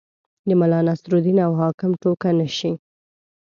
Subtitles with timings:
[0.47, 2.71] د ملا نصرالدین او حاکم ټوکه نه شي.